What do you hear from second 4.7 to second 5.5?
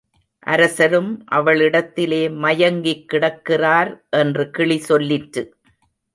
சொல்லிற்று.